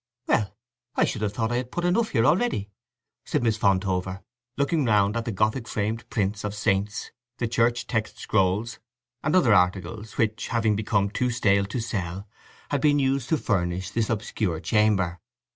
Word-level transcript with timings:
"Well, 0.25 0.57
I 0.95 1.05
should 1.05 1.21
have 1.21 1.33
thought 1.33 1.51
I 1.51 1.57
had 1.57 1.71
put 1.71 1.85
enough 1.85 2.09
here 2.09 2.25
already," 2.25 2.71
said 3.23 3.43
Miss 3.43 3.55
Fontover, 3.55 4.23
looking 4.57 4.83
round 4.83 5.15
at 5.15 5.25
the 5.25 5.31
Gothic 5.31 5.67
framed 5.67 6.09
prints 6.09 6.43
of 6.43 6.55
saints, 6.55 7.11
the 7.37 7.47
Church 7.47 7.85
text 7.85 8.17
scrolls, 8.17 8.79
and 9.23 9.35
other 9.35 9.53
articles 9.53 10.17
which, 10.17 10.47
having 10.47 10.75
become 10.75 11.11
too 11.11 11.29
stale 11.29 11.65
to 11.65 11.79
sell, 11.79 12.27
had 12.71 12.81
been 12.81 12.97
used 12.97 13.29
to 13.29 13.37
furnish 13.37 13.91
this 13.91 14.09
obscure 14.09 14.59
chamber. 14.59 15.19